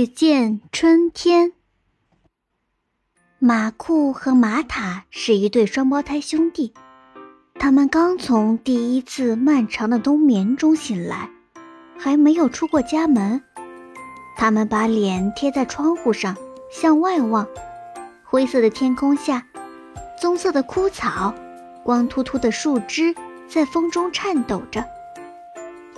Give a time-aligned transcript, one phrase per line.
[0.00, 1.52] 只见春天。
[3.38, 6.72] 马库和马塔是一对双胞胎兄弟，
[7.58, 11.28] 他们刚从第一次漫长的冬眠中醒来，
[11.98, 13.42] 还没有出过家门。
[14.38, 16.34] 他们把脸贴在窗户上，
[16.72, 17.46] 向外望。
[18.24, 19.46] 灰色的天空下，
[20.18, 21.34] 棕色的枯草，
[21.84, 23.14] 光秃秃的树枝
[23.50, 24.82] 在风中颤抖着。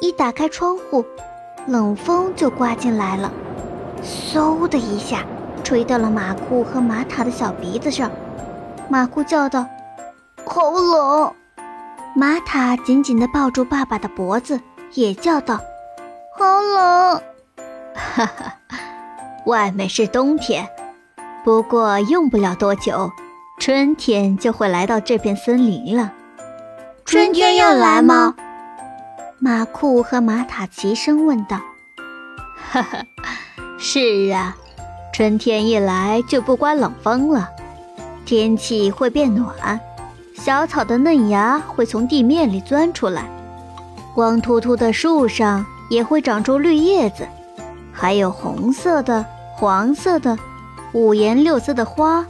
[0.01, 1.05] 一打开窗户，
[1.69, 3.33] 冷风就刮进来了，
[4.03, 5.25] 嗖的一下。
[5.65, 8.11] 吹到了马库和马塔的小鼻子上，
[8.89, 9.65] 马库叫道
[10.45, 11.33] ：“好冷！”
[12.17, 14.61] 马塔紧紧地抱住爸爸的脖子，
[14.95, 15.61] 也叫道
[16.37, 17.23] ：“好冷！”
[17.95, 18.55] 哈哈，
[19.47, 20.69] 外面是冬天，
[21.45, 23.11] 不过用不了多久，
[23.61, 26.13] 春天就会来到这片森林了。
[27.05, 28.35] 春天要来吗？
[29.39, 31.61] 马库和马塔齐声问道。
[32.73, 33.05] “哈哈，
[33.83, 34.57] 是啊。”
[35.13, 37.51] 春天一来就不刮冷风了，
[38.25, 39.79] 天气会变暖，
[40.35, 43.25] 小草的嫩芽会从地面里钻出来，
[44.15, 47.29] 光秃秃的树上也会长出绿叶子，
[47.93, 49.23] 还有红色的、
[49.55, 50.39] 黄色的、
[50.95, 52.25] 五颜六色的花，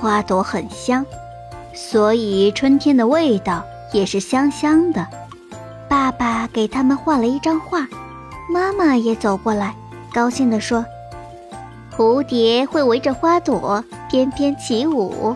[0.00, 1.06] 花朵很香，
[1.72, 5.06] 所以春天的味道也是香香的。
[5.88, 7.86] 爸爸给他们画了一张画，
[8.52, 9.76] 妈妈也走过来，
[10.12, 10.84] 高兴地说。
[11.96, 15.34] 蝴蝶会围着花朵翩翩起舞，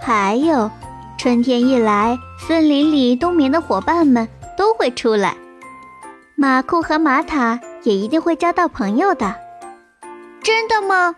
[0.00, 0.70] 还有，
[1.18, 5.36] 春天一来，森林里冬眠的伙伴们都会出来。
[6.36, 9.34] 马库和玛塔也一定会交到朋友的。
[10.44, 11.16] 真的吗？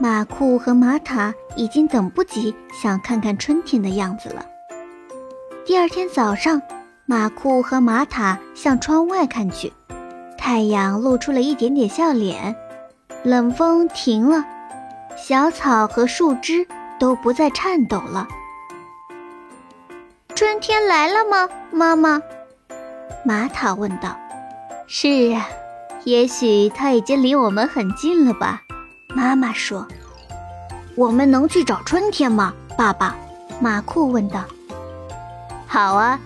[0.00, 4.44] 马库和玛塔已经等不及想看看春天的样子了。
[5.64, 6.60] 第二天早上，
[7.06, 9.72] 马库和玛塔向窗外看去，
[10.36, 12.56] 太阳露出了一点点笑脸。
[13.24, 14.44] 冷风停了，
[15.16, 18.28] 小草和树枝都不再颤抖了。
[20.34, 22.20] 春天来了吗，妈妈？
[23.24, 24.14] 玛塔问道。
[24.86, 25.48] 是啊，
[26.04, 28.60] 也许它已经离我们很近了吧？
[29.08, 29.88] 妈妈说。
[30.94, 33.16] 我们能去找春天吗，爸爸？
[33.58, 34.44] 马库问道。
[35.66, 36.20] 好啊，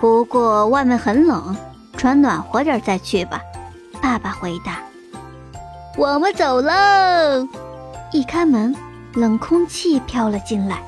[0.00, 1.54] 不过外面很冷，
[1.98, 3.38] 穿暖和点再去吧。
[4.00, 4.78] 爸爸回答。
[5.98, 6.72] 我们走喽！
[8.12, 8.72] 一开门，
[9.14, 10.80] 冷空气飘了进来。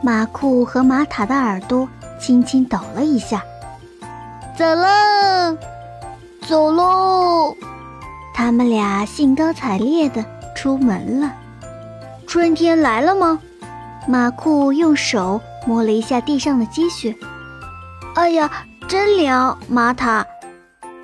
[0.00, 3.42] 马库和马塔的耳朵轻轻抖了一下。
[4.56, 5.58] 走喽，
[6.46, 7.56] 走喽！
[8.32, 10.24] 他们俩兴高采烈地
[10.54, 11.32] 出门了。
[12.28, 13.40] 春天来了吗？
[14.06, 17.12] 马库用手摸了一下地上的积雪。
[18.14, 18.48] 哎呀，
[18.86, 19.58] 真凉！
[19.68, 20.24] 马塔，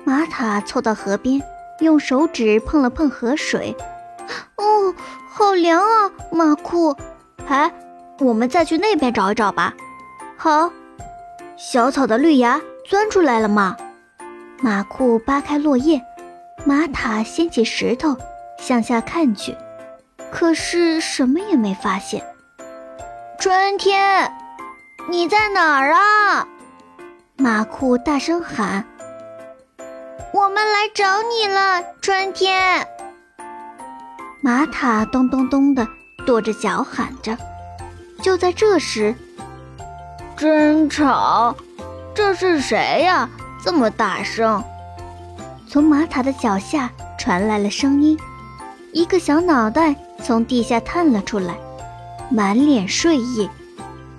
[0.05, 1.43] 马塔凑到河边。
[1.83, 3.75] 用手指碰了碰河水，
[4.55, 4.95] 哦，
[5.29, 6.09] 好凉啊！
[6.31, 6.95] 马库，
[7.47, 7.71] 哎，
[8.19, 9.73] 我们再去那边找一找吧。
[10.37, 10.71] 好，
[11.57, 13.77] 小草的绿芽钻出来了吗？
[14.61, 16.01] 马库扒开落叶，
[16.65, 18.15] 马塔掀起石头
[18.57, 19.55] 向下看去，
[20.31, 22.25] 可是什么也没发现。
[23.37, 24.31] 春天，
[25.09, 26.47] 你在哪儿啊？
[27.35, 28.85] 马库大声喊。
[30.33, 32.87] 我们来找你了，春天。
[34.41, 35.87] 玛塔咚咚咚的
[36.25, 37.37] 跺着脚喊着。
[38.19, 39.13] 就在这时，
[40.35, 41.55] 真吵！
[42.15, 43.29] 这是谁呀？
[43.63, 44.63] 这么大声！
[45.69, 48.17] 从玛塔的脚下传来了声音，
[48.91, 51.55] 一个小脑袋从地下探了出来，
[52.31, 53.47] 满脸睡意。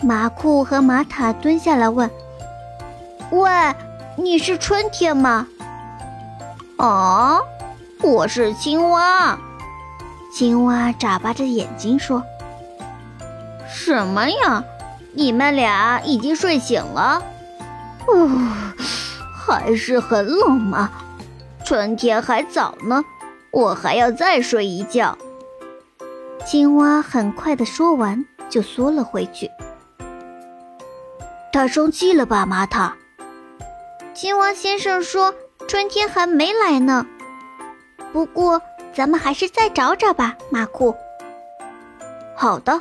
[0.01, 2.09] 马库和玛塔蹲下来问
[3.33, 3.51] ：“喂，
[4.17, 5.49] 你是春天吗？”
[6.77, 7.41] 啊，
[8.03, 9.39] 我是青蛙。
[10.33, 12.21] 青蛙眨巴着眼睛说
[13.71, 14.65] ：“什么呀？
[15.13, 17.23] 你们俩已经睡醒了？
[18.09, 18.29] 哦，
[19.33, 20.91] 还是很冷吗？
[21.65, 23.05] 春天还早呢，
[23.53, 25.17] 我还要再睡一觉。”
[26.45, 29.49] 青蛙很快的说完，就缩了回去。
[31.53, 32.97] 他生气了吧，玛塔？
[34.13, 35.33] 青蛙先生说。
[35.67, 37.07] 春天还没来呢，
[38.13, 38.61] 不过
[38.95, 40.95] 咱们还是再找找吧，马库。
[42.37, 42.81] 好的，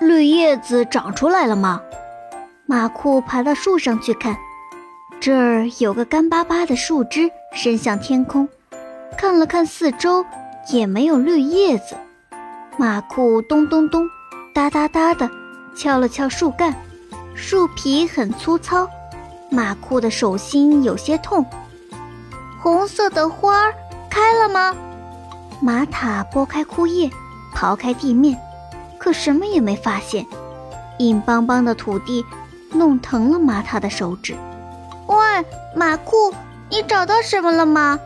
[0.00, 1.82] 绿叶子长出来了吗？
[2.66, 4.36] 马库爬到树上去看，
[5.20, 8.48] 这儿有个干巴巴的树枝伸向天空，
[9.16, 10.24] 看了看四周，
[10.72, 11.96] 也没有绿叶子。
[12.76, 14.06] 马库咚咚咚，
[14.54, 15.28] 哒哒哒的
[15.76, 16.74] 敲了敲树干，
[17.34, 18.88] 树皮很粗糙，
[19.50, 21.44] 马库的手心有些痛。
[22.66, 23.72] 红色的花儿
[24.10, 24.74] 开了吗？
[25.60, 27.08] 玛塔拨开枯叶，
[27.54, 28.36] 刨开地面，
[28.98, 30.26] 可什么也没发现。
[30.98, 32.24] 硬邦邦的土地
[32.72, 34.34] 弄疼了玛塔的手指。
[35.06, 35.16] 喂，
[35.76, 36.34] 马库，
[36.68, 38.00] 你找到什么了吗？